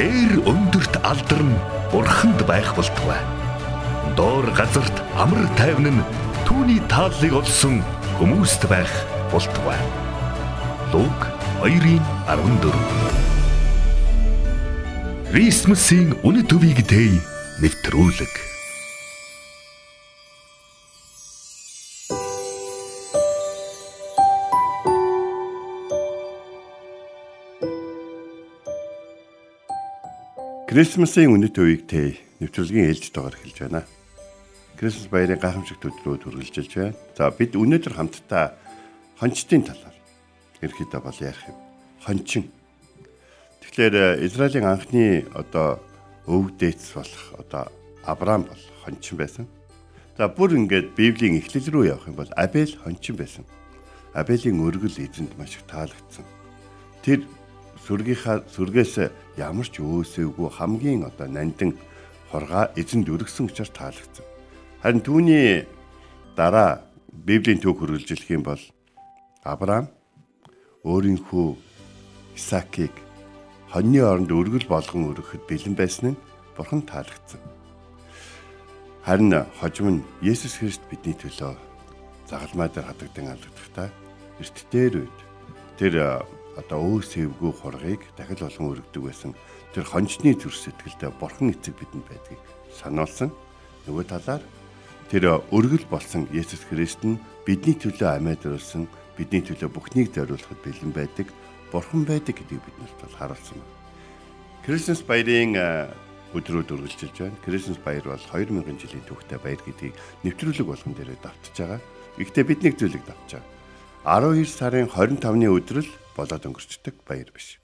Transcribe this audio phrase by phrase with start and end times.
[0.00, 1.50] Дээр өндөрт алдарн
[1.92, 3.20] бурханд байх болтугай.
[4.16, 6.06] Доор газарт амар тайван нь
[6.48, 7.84] түүний тааллыг олсон
[8.16, 8.88] хүмүүст байх
[9.28, 9.76] болтугай.
[10.96, 11.20] Луг
[11.60, 12.72] 2:14
[15.28, 17.20] Крисмсийн үнэт төвийг дэй
[17.60, 18.49] нэвтрүүлэг
[30.70, 33.82] Крисмсийн үнэт үеийг тэ нэвтрүүлгийн ээлжтэйгээр эхэлж байна.
[34.78, 36.94] Крисмс баярын гайхамшигт өдрөө үргэлжилж байна.
[37.18, 38.54] За бид өнөөдөр хамтдаа
[39.18, 39.98] хончтын талаар
[40.62, 41.58] ерөөхдөө бол ярих юм.
[42.06, 42.54] Хончин.
[43.66, 45.82] Тэгэхээр э, Израилийн анхны одоо
[46.30, 47.66] өвөг дээдс болох одоо
[48.06, 49.50] Авраам бол хончин байсан.
[50.14, 53.42] За бүр ингээд Библийн эхлэл рүү явах юм бол Абель хончин байсан.
[54.14, 56.22] Абелийн өргөл эзэнд маш их таалагдсан.
[57.02, 57.26] Тэр
[57.84, 58.94] сүргийнхаа сүргээс
[59.36, 61.76] ямар ч өөсөөгүй хамгийн одоо нандин
[62.30, 64.26] хоргаа эзэнд өргөсөн учраас таалагдсан.
[64.82, 65.66] Харин түүний
[66.36, 68.62] дараа Библийн төв хөргөлжлөх юм бол
[69.44, 69.88] Авраам
[70.84, 71.48] өөрийнхөө
[72.38, 72.94] Исаакийг
[73.72, 76.20] хоньны оронд өргөл болгон өргөхөд бэлэн байсан нь
[76.56, 77.40] бурхан таалагдсан.
[79.04, 81.56] Харин хожим нь Есүс Христ бидний төлөө
[82.30, 83.88] загалмай дээр хадагдан алгахдаа
[84.40, 85.18] эрт дээр үед
[85.78, 86.22] тэр
[86.60, 89.32] одоо өө сэвгүй хургийг дахил олон өргөдөг байсан.
[89.72, 92.42] Тэр хончны зүр сэтгэлдээ бурхан эцэг бидэнд байдгийг
[92.76, 93.32] сануулсан.
[93.88, 94.42] Нөгөө талаар
[95.08, 98.84] тэр өргөл болсон Есүс Христ нь бидний төлөө амьд өрүүлсэн,
[99.16, 101.26] бидний төлөө бүхнийг зориулахад бэлэн байдаг,
[101.72, 103.58] бурхан байдаг гэдгийг биднэрт бол харуулсан.
[104.66, 105.56] Крисмас баярын
[106.34, 107.42] өдрүүд үргэлжилж байна.
[107.42, 111.80] Крисмас баяр бол 2000 жилийн түүхтэй баяр гэдгийг нэвтрүүлэг болгон дээрээ давтж байгаа.
[112.18, 113.59] Гэхдээ бид нэг зүйлийг давтж байгаа.
[114.00, 115.84] 12 сарын 25-ны өдрөл
[116.16, 117.60] болоод өнгөрчдөг баяр биш.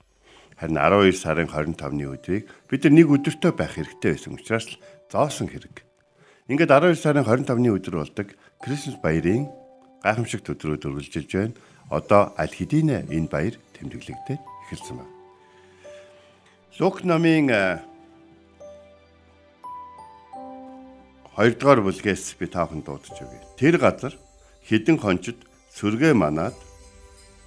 [0.61, 4.77] Харин 12 сарын 25-ны өдрийг бид нар нэг өдөртөө байх хэрэгтэй байсан учраас л
[5.09, 5.81] зоосон хэрэг.
[6.53, 9.49] Ингээд 12 сарын 25-ны өдөр болдог Крисмас баярын
[10.05, 11.57] гайхамшигт өдрүүд үргэлжилж байна.
[11.89, 15.17] Одоо аль хэдийн энэ баяр тэмдэглэгдээд эхэлсэн байна.
[16.77, 17.49] Лук намын
[21.33, 23.41] 2 дугаар бүлгээс би таахан дуудаж өгье.
[23.57, 24.13] Тэр газар
[24.69, 25.41] хідэн хончид
[25.77, 26.57] сүргээ манаад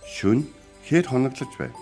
[0.06, 0.46] шүн
[0.86, 1.74] хээр хоноглож байв.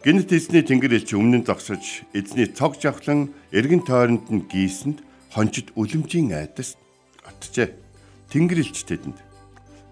[0.00, 5.04] Гэнэт эзний тэнгэр элч өмнө нь зогсож эзний цог жавхлан эргэн тойронд нь гийсэнд
[5.36, 6.80] хончид үлэмжийн айдас
[7.28, 7.68] оттжээ.
[8.32, 9.20] Тэнгэр элч тэдэнд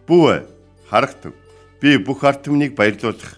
[0.08, 0.48] "Бүү
[0.88, 1.36] харагтав.
[1.80, 3.36] Би бүх ард түмнийг баярлуулах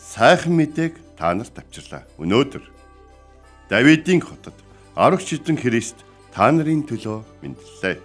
[0.00, 2.08] сайхан мэдээг та нарт авчирлаа.
[2.16, 2.64] Өнөөдөр
[3.68, 4.56] Давидын хотод
[4.96, 6.00] арга шидэн Христ
[6.32, 8.00] та нарын төлөө мэдлээ.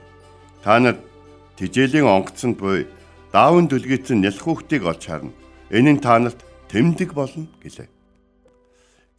[0.64, 0.98] Та нар
[1.58, 2.88] тижээлийн онгоцонд буй
[3.32, 5.32] даавн дүлгээсэн нялх хүүхдийг олж харна.
[5.72, 7.88] Энэ нь та нарт тэмдэг болно гэлээ.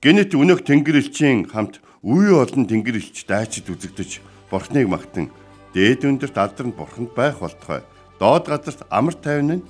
[0.04, 4.20] Гэнэт өнөөх тэнгэрлэгчийн хамт үе олон тэнгэрлэгч дайчид үзэгдэж
[4.52, 5.32] бурхныг магтан
[5.72, 7.80] дээд өндөрт алдарнд бурханд байх болтугай.
[8.20, 9.66] Доод газарт амар тайван нь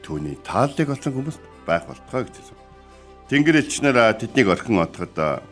[0.00, 1.38] түүний тааллыг олсон хүмүүс
[1.68, 2.56] байх болтугай гэсэн.
[3.28, 5.44] Тэнгэрлэгч нар тэднийг орхин отоход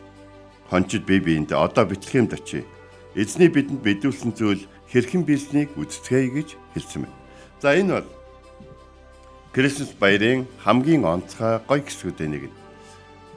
[0.71, 2.65] хончид бие биендээ одоо битлэхэмд очие.
[3.13, 7.19] Эзний бидэнд бидүүлсэн зүйл хэрхэн билснийг үздэгэй гэж хэлсэн байна.
[7.59, 8.07] За энэ бол
[9.51, 12.55] Крисмас баярын хамгийн онцгой гоё хэсгүүдээ нэг нь.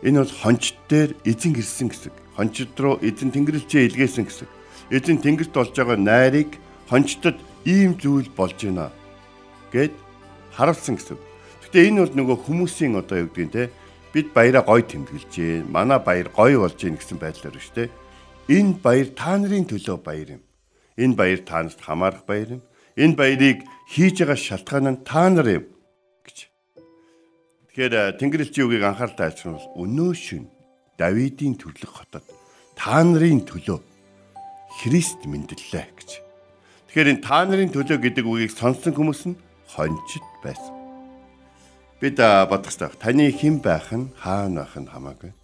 [0.06, 2.14] Энэ бол хончид дээр эзэн ирсэн гэсэн.
[2.38, 4.46] Хончид руу эзэн тэнгэрлэгчээ илгээсэн гэсэн.
[4.94, 6.54] Эзэн тэнгэрт болж байгаа найрыг
[6.86, 7.34] хончдод
[7.66, 8.94] ийм зүйл болж байна
[9.74, 9.90] гэд
[10.54, 11.18] харуулсан гэсэн.
[11.66, 13.62] Гэтэ энэ бол нөгөө хүмүүсийн одоо юу гэдгийг те
[14.14, 15.66] бид баяраа гоё тэмдэглэж.
[15.66, 17.90] Манай баяр гоё болж гин гэсэн байдлаар шүү дээ.
[18.54, 20.42] Энэ баяр та нарын төлөө баяр юм.
[20.94, 22.62] Энэ баяр танаас хамаарах баяр юм.
[22.94, 25.73] Энэ баярыг хийж байгаа шалтгаан нь та нар юм
[27.74, 30.46] Тэгэхээр Тэнгэрлэгчийн үгийг анхааралтай альцсан бол өнөө шин
[30.94, 32.22] Давидын төрлөх хотод
[32.78, 33.82] та нарын төлөө
[34.78, 36.10] Христ мэндэллээ гэж.
[36.86, 39.34] Тэгэхээр энэ та нарын төлөө гэдэг үгийг сонссон хүмүүс нь
[39.74, 40.70] хончид байсан.
[41.98, 42.94] Бид бодох хэрэгтэй.
[42.94, 45.34] Таны хэн байх нь хаана байх нь хамаагүй.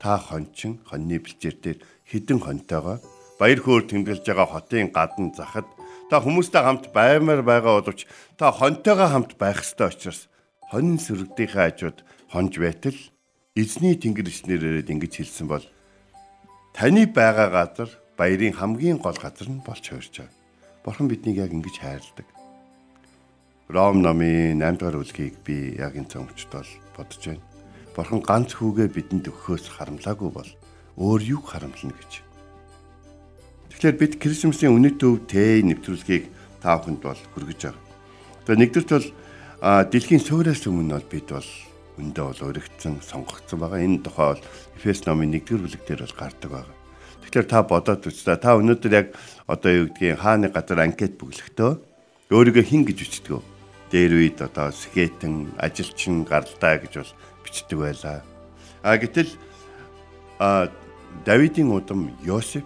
[0.00, 1.78] Та хончин хоньны бэлчээр дээр
[2.08, 2.96] хідэн хонтойгоо
[3.36, 5.68] баяр хөөр тэмдэглэж байгаа хотын гадна захад
[6.08, 8.08] та хүмүүстэй хамт баймаар байгаа боловч
[8.40, 10.32] та хонтойгоо хамт байх ёстой учраас
[10.70, 11.98] хонин сүргдийнхээ хажууд
[12.28, 12.98] хонж байтал
[13.56, 15.64] эзний тэнгэр ичнэрээр ингэж хэлсэн бол
[16.76, 20.28] таны байгаа газар баярын хамгийн гол газар нь болж байгаа.
[20.84, 22.28] Бурхан биднийг яг ингэж хайрладаг.
[23.68, 27.44] Ром номын 8 дугаар бүлгийг би яг энэ цомчд бол бодож байна.
[27.96, 30.50] Бурхан ганц хүүгээ бидэнд өгөхөөс харамлаагүй бол
[30.96, 32.12] өөр юу харамлна гэж.
[33.72, 36.30] Тэгэхээр бид Крисмсийн үнэт төв тэ нэвтрүүлгийг
[36.62, 37.84] та бүхэнд бол хүргэж байгаа.
[38.46, 39.08] Тэгээ нэгдүгürt бол
[39.58, 41.50] А дэлхийн суураас өмнө бол бид бол
[41.98, 43.82] өндөө бол өргөцсөн, сонгогдсон байгаа.
[43.82, 44.42] Энэ тухай бол
[44.78, 46.76] Эфес номын 1-р бүлэг дээр бол гардаг байгаа.
[47.26, 49.18] Тэгэхээр та бодоод үзтээ та өнөөдөр яг
[49.50, 51.74] одоо юу гэдгийг хааны газар анкет бүглэхдээ
[52.30, 53.42] өөрийгөө хин гэж бичдэг.
[53.90, 57.12] Дээр үед одоо скетэн, ажилчин, гаралтай гэж бол
[57.42, 58.22] бичдэг байлаа.
[58.86, 59.34] А гэтэл
[60.38, 60.70] а
[61.26, 62.62] Давидын удам Йосеф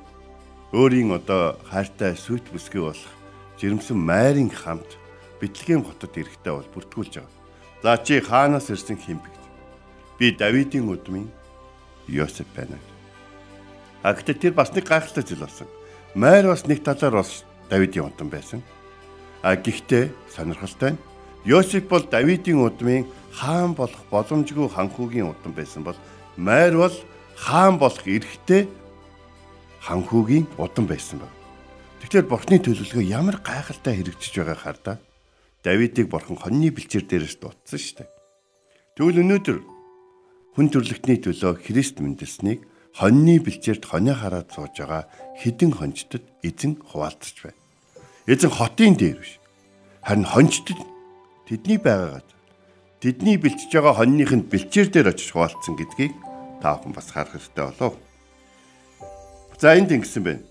[0.76, 3.12] өөрийн одоо хайртай сүт бүсгүй болох
[3.56, 5.00] жирэмсэн майрын хамт
[5.42, 7.42] Бэтлехэм хотод ирэхдээ бол бүртгүүлж байгаа.
[7.82, 9.42] За чи хаанаас ирсэн хэмбэ гэж.
[10.14, 11.26] Би Давидын удмын
[12.06, 12.78] Йосеф байна.
[14.06, 15.66] А гэхдээ тэр бас нэг гайхалтай зүйл болсон.
[16.14, 18.62] Майр бас нэг талаар бас Давидын удам байсан.
[19.42, 21.02] А гэхдээ сонирхолтой нь
[21.42, 25.98] Йосеф бол Давидын удмын хаан болох боломжгүй ханхүүгийн удам байсан бол
[26.38, 26.94] Майр бол
[27.34, 28.70] хаан болох эрхтэй
[29.82, 31.34] ханхүүгийн удам байсан баг.
[32.06, 34.96] Тэгэхээр бурхны төлөвлөгөө ямар гайхалтай хэрэгжиж байгаа хардаа
[35.62, 38.11] Давидыг бурхан хоньны бэлчээр дээрээс дутсан шүү дээ.
[38.99, 39.59] Тэгвэл өнөөдөр
[40.59, 42.67] хүн төрлөختний төлөө Христ мэндэлснийг
[42.99, 45.06] хоньны бэлчээрд хонио хараад сууж байгаа
[45.38, 47.62] хідэн хончтод эзэн хуваалцаж байна.
[48.26, 49.38] Эзэн хотын дээр биш.
[50.03, 50.82] Харин хончтод
[51.47, 52.29] тэдний байгаагаад
[52.99, 56.12] тэдний бэлтж байгаа хоньныхын бэлчээр дээр очиж хуваалцсан гэдгийг
[56.59, 57.94] та бүхэн бас харах хэрэгтэй болов.
[59.62, 60.43] За энд ингэсэн байна.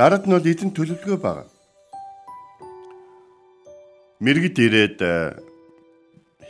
[0.00, 1.57] Дарад нь бол эзэн төлөвлөгөө байгаа
[4.18, 5.38] мэрэгд ирээд э,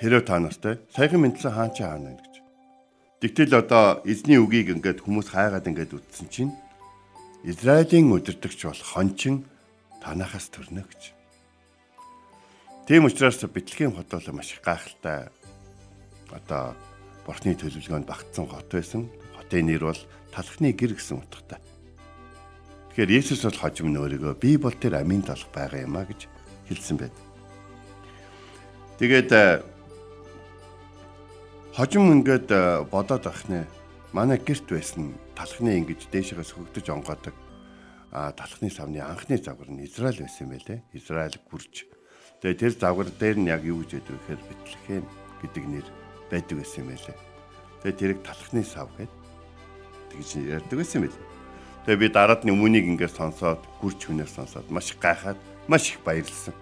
[0.00, 2.35] хэрэг та нартай саяхан мэдсэн хаан чи хаана гэж.
[3.20, 6.53] Тэгтэл одоо эзний үгийг ингээд хүмүүс хайгаад ингээд үтсэн чинь
[7.44, 9.44] Израилийн удирдагч бол хончин
[10.00, 11.12] танахаас төрнө гэж.
[12.88, 15.29] Тийм учраас Бэтлехэм хот бол маш их гайхалтай
[16.32, 16.73] одоо
[17.29, 19.12] бурхны төлөвлөгөөнд багтсан хот байсан.
[19.37, 20.00] Хотын нэр бол
[20.32, 21.61] талхны гэр гэсэн утгатай.
[22.97, 26.25] Тэгэхээр Есүс бол хожим нөөрийгөө би бол тэр амийн талх байгаа юм а гэж
[26.73, 27.27] хэлсэн байдаг.
[28.98, 29.62] Тэгээд э,
[31.70, 33.62] хожим ингээд э, бодоод ахнаа.
[34.10, 37.30] Манай гэрт байсан талхны ингэж дээшээс хөгдөж онгоодаг.
[38.10, 40.82] А талхны савны анхны загвар нь Израиль байсан юм байлээ.
[40.98, 41.86] Израиль гүрж.
[42.42, 45.04] Тэгээд тэр загвар дээр нь яг юу гэж яддаг гэхээр Бэтлехэм
[45.46, 45.86] гэдэг нэр
[46.26, 47.16] байдаг байсан юм байлээ.
[47.86, 49.12] Тэгээд тэрийг талхны сав гэд
[50.10, 51.26] тэгж ярьдаг байсан юм байлээ.
[51.86, 55.38] Тэгээ би дараад нь өмнөнийг ингээд сонсоод гүрч хүнээс сонсоод маш гайхаад
[55.70, 56.58] маш их баярлсан.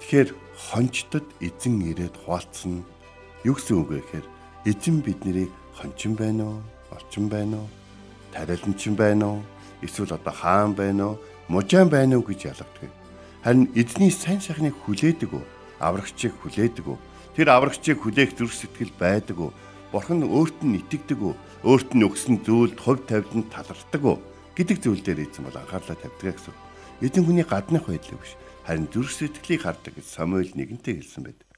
[0.00, 2.84] Тэгэхээр хончтод эзэн ирээд хуваалцсан
[3.44, 4.26] юу гэсэн үг вэ гэхээр
[4.64, 7.68] эзэн биднийг хончин байна уу, орчин байна уу,
[8.32, 9.40] тариаланчин байна уу,
[9.84, 12.90] эсвэл одоо хаан байна уу, мужаан байна уу гэж ялгадаг.
[13.44, 15.44] Харин эзний сайн сайхныг хүлээдэг үү,
[15.80, 16.98] аврагчийг хүлээдэг үү,
[17.36, 19.52] тэр аврагчийг хүлээх зүрх сэтгэл байдаг уу,
[19.92, 24.18] бурхан өөрт нь итгэдэг үү, өөрт нь өгсөн зүйлд хувь тавиланд талархдаг уу
[24.56, 26.56] гэдэг зүйл дээр эзэн бол анхаарлаа тавьдаг гэсэн.
[27.00, 28.36] Эзэн хүний гаднах байдлыг биш
[28.66, 31.48] харин зүрх сэтгэлийг хардаг гэж Самуэль нэгэнтээ хэлсэн байдаг.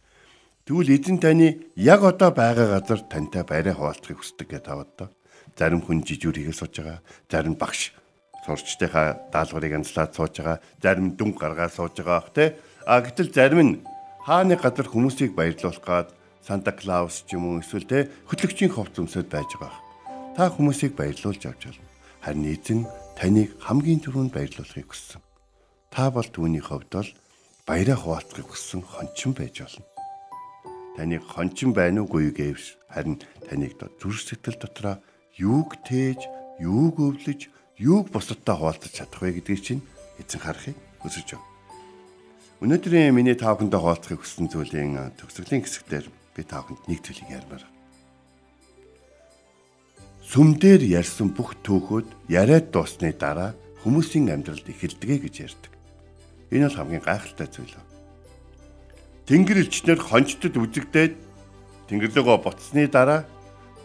[0.62, 5.10] Тэгвэл эзэн таны яг одоо байгаа газар тантай байраа хуваалцахыг хүсдэг гэж таваад.
[5.58, 7.92] Зарим хүн жижүүрийгээ сууж байгаа, зарим багш
[8.46, 12.56] сурчтайхаа даалгаврыг анзлаад сууж байгаа, зарим дүн гаргаа сууж байгаа бах те.
[12.86, 13.74] А гэтэл зарим нь
[14.22, 16.08] хааны газар хүмүүсийг баярлуулах гад
[16.46, 19.82] Санта Клаус ч юм уу эсвэл те хөтлөгчийн ховц өмсөд байж байгаа.
[20.38, 21.90] Та хүмүүсийг баярлуулж авч болно.
[22.22, 22.80] Харин эзэн
[23.18, 25.22] таныг хамгийн түрүүнд баярлуулахыг хүссэн
[25.92, 27.10] та бол түүний хувьд бол
[27.68, 29.84] баяраа хуваалцахыг хүссэн хончин байж болно.
[30.96, 34.96] Таныг хончин байна уугүй гэвс харин таныг зүрх сэтгэл дотроо
[35.36, 36.24] юуг тээж,
[36.64, 39.84] юуг өвлөж, юуг бусадтай хуваалцаж чадах вэ гэдгийг чинь
[40.16, 41.48] эзэн харахыг хүсэж байна.
[42.64, 46.06] Өнөөдрийн миний таавхандаа хуваалцахыг хүссэн зүйлийн төгсгөлийн хэсэгтэр
[46.36, 47.64] би таавханд нэг зүйлийг ярмаар.
[50.30, 53.52] Сүмдэр ярьсан бүх төөхөд яриад дуусны дараа
[53.84, 55.71] хүмүүсийн амьдралд эхэлдэг гэж ярьдаг.
[56.52, 57.72] Энэ бол хамгийн гайхалтай зүйл.
[59.24, 61.16] Тэнгэр элчнэр хончтод үзэгдээд
[61.88, 63.24] Тэнгэрлөгөө буцсны дараа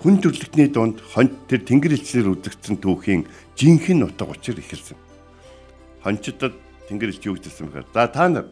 [0.04, 3.24] хүн төрлөختний дунд хонч тэр тэнгэр элчнэр үзэгдсэн түүхийн
[3.56, 5.00] жинхэнэ утга учир эхэлсэн.
[6.04, 6.54] Хончдод
[6.92, 8.48] тэнгэр элч юу гэсэн бэхээр за та нар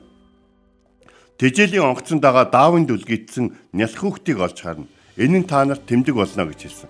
[1.36, 4.88] Тэжээлийн онгоцон дагаа даавын дүлгийдсэн нялх хүүхдийг олж харна.
[5.19, 6.89] Энэ нь та нарт тэмдэг болно гэж хэлсэн.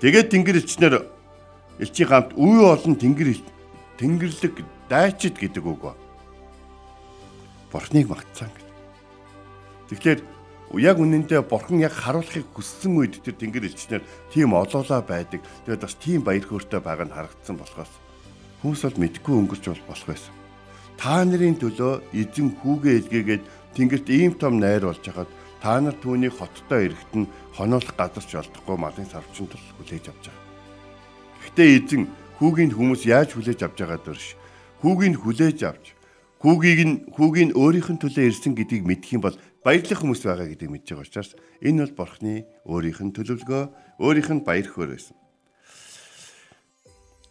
[0.00, 0.94] Тэгээд тэнгэр элчнэр
[1.76, 3.36] элчийн гамт үе олон тэнгэр
[4.00, 4.54] тэнгэрлэг
[4.92, 5.96] дайчид гэдэг үг ба.
[7.72, 8.68] Бурхныг магтсан гэж.
[9.88, 10.20] Тэгэхээр
[10.84, 15.40] яг үнэндээ бурхан яг харуулахыг хүссэн үед тэр тэнгэр элчнэр тийм олоолаа байдаг.
[15.64, 17.92] Тэгээд бас тийм баяр хөөртэй байгааг нь харагдсан болохоос
[18.62, 20.34] хүмүүс бол мэдгүй өнгөрч болох байсан.
[21.00, 23.42] Та нарын төлөө эзэн хүүгээ илгээгээд
[23.74, 28.38] тэнгэрт ийм том найр болж хахад та нар түүний хоттой ирэхэд нь хонолох газар ч
[28.38, 30.46] олдохгүй малын сарвчин тул хүлээж авч байгаа.
[31.42, 32.02] Гэхдээ эзэн
[32.38, 34.26] хүүгийн хүмүүс яаж хүлээж авч байгаа дөрш
[34.82, 35.94] Хүүгийг хүлээж авч
[36.42, 40.74] хүүгийг нь хүүгийн өөрийнх нь төлөө ирсэн гэдгийг мэдэх юм бол баярлах хүмүүс байгаа гэдгийг
[40.74, 41.30] мэдж байгаа учраас
[41.62, 42.34] энэ бол бурхны
[42.66, 43.62] өөрийнх нь төлөвлөгөө,
[44.02, 45.14] өөрийнх нь баяр хөөр байсан.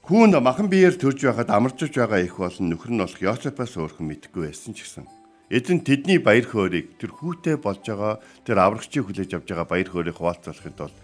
[0.07, 4.47] Хүүн махан биеэр төрж байхад амарчж байгаа их болон нөхөр нь болох Йосефаас өөрхөн мэдгүй
[4.47, 5.05] байсан ч гэсэн
[5.51, 10.15] эзэн тэдний баяр хөөргийг тэр хүүтэй болж байгаа тэр аврагчийг хүлээж авч байгаа баяр хөөргийг
[10.15, 10.95] хуваалцуулахын тулд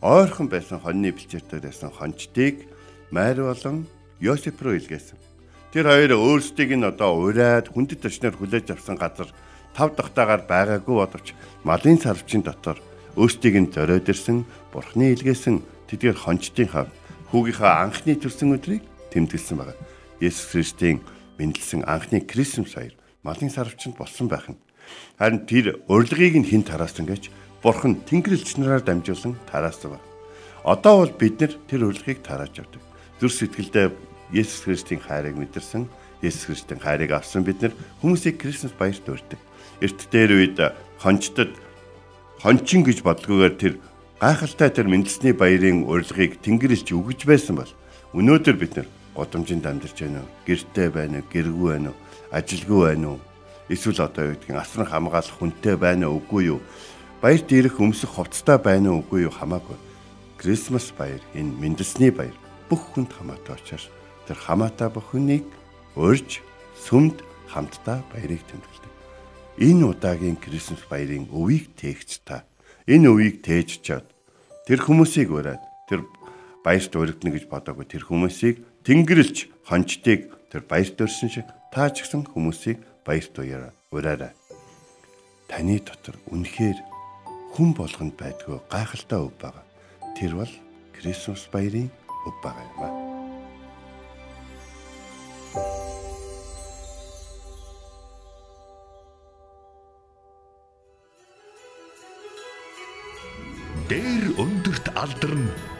[0.00, 2.64] ойрхон байсан хоньны бэлчээртэй байсан хончдыг
[3.12, 3.84] майр болон
[4.24, 5.31] Йосеф руу илгээсэн.
[5.72, 9.32] Тэр хоёр өөрсдийг нь одоо ураад хүндэт төчнөр хүлээж авсан газар
[9.72, 11.32] тав дахтаагаар байгаагүй боловч
[11.64, 12.76] малын сарвчийн дотор
[13.16, 16.92] өөрсдийг нь зориод ирсэн бурхны илгээсэн тэдгээр хончдын хав
[17.32, 18.84] хүүгийнхаа анхны төрсэн өдрийг
[19.16, 19.72] тэмдэглэсэн байна.
[20.20, 21.00] Есүс Христийн
[21.40, 22.92] мэндэлсэн анхны Крисмас баяр
[23.24, 24.60] малын сарвчанд болсон байх нь.
[25.16, 27.32] Харин тэр урилгыг нь хэн тараасан гэж
[27.64, 30.04] Бурхан Тэнгэрлэгч нараар дамжуулан тараасан байна.
[30.68, 32.84] Одоо бол бид нар тэр урилгыг тарааж явдаг.
[33.16, 35.86] Зүр сэтгэлдээ Есүс Христийн хайрыг мэдэрсэн,
[36.24, 39.38] Есүс Христийн хайрыг авсан бид нар хүмүүсийг Крисмас баярт урьдаг.
[39.84, 40.58] Эрт дээр үед
[40.96, 41.52] хончтод
[42.40, 43.74] хончин гэж бодлгоогээр тэр
[44.16, 47.72] гайхалтай тэр мэндэлсний баярын урилгыг Тэнгэрлэгч өгөж байсан бол
[48.16, 50.30] өнөөдөр бид нар годомжинд амьдарч байна уу?
[50.48, 51.28] Гэртээ байна уу?
[51.28, 51.98] Гэргүй байна уу?
[52.32, 53.20] Ажилгүй байна уу?
[53.68, 56.22] Эсвэл одоо юу гэдгийг асран хамгаалах хүнтэй байна уу?
[56.24, 56.60] Үгүй юу?
[57.20, 59.04] Баярт ирэх өмсөх хувцастай байна уу?
[59.04, 59.32] Үгүй юу?
[59.34, 59.76] Хамаагүй.
[60.40, 62.34] Крисмас баяр энэ мэндэлсний баяр
[62.66, 63.86] бүх хүнд хамаатай учраас
[64.26, 65.46] тэр хамаатай бүх хүнийг
[65.96, 66.40] урьж
[66.78, 67.20] сүмд
[67.52, 68.92] хамтдаа баярыг тэмдэглэдэг.
[69.60, 72.44] Энэ удаагийн Крисмас баярын өвийг тээгч та
[72.88, 74.06] энэ өвийг тээж чад
[74.62, 75.58] Тэр хүмүүсийг ураад
[75.90, 76.06] тэр
[76.62, 82.30] баярт өргөднө гэж бодоагүй тэр хүмүүсийг тэнгэрлж хончдыг тэр баярт өрсөн шиг та ч гэсэн
[82.30, 84.30] хүмүүсийг баярт уяраа ураарай.
[85.50, 86.78] Таны дотор үнэхээр
[87.58, 89.66] хүн болгонд байдгүй гайхалтай өв байгаа.
[90.14, 90.52] Тэр бол
[90.94, 91.90] Крисмас баярын
[92.22, 93.01] өв байгаа юм аа.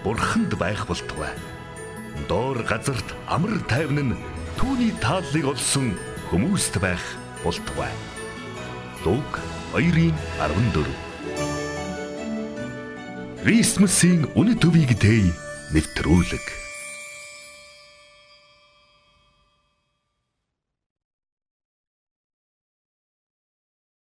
[0.05, 1.35] Бурханд байх болтугай.
[2.29, 4.19] Доор газарт амар тайван нь
[4.59, 5.95] түүний тааллыг олсон
[6.31, 7.03] хүмүүст байх
[7.45, 7.93] болтугай.
[9.05, 9.31] Луг
[9.75, 11.13] 2:14
[13.43, 15.35] Крисмсийн үнэ төвийг дэй
[15.75, 16.62] нэвтрүүлэг